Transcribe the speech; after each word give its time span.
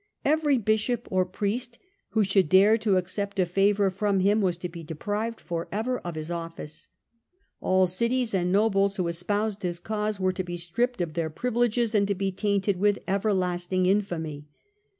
Every 0.25 0.57
Bishop 0.57 1.07
or 1.11 1.27
priest 1.27 1.77
who 2.09 2.23
should 2.23 2.49
dare 2.49 2.75
to 2.75 2.97
accept 2.97 3.37
a 3.37 3.45
favour 3.45 3.91
from 3.91 4.19
him 4.19 4.41
was 4.41 4.57
to 4.57 4.67
be 4.67 4.81
deprived 4.81 5.39
for 5.39 5.67
ever 5.71 5.99
of 5.99 6.15
his 6.15 6.31
office. 6.31 6.89
All 7.59 7.85
cities 7.85 8.33
and 8.33 8.51
nobles 8.51 8.95
who 8.97 9.07
espoused 9.07 9.61
his 9.61 9.77
cause 9.77 10.19
were 10.19 10.31
to 10.33 10.43
be 10.43 10.57
stripped 10.57 11.01
of 11.01 11.13
their 11.13 11.29
privileges 11.29 11.93
and 11.93 12.07
to 12.07 12.15
be 12.15 12.31
tainted 12.31 12.79
with 12.79 12.97
everlasting 13.07 13.85
infamy. 13.85 14.47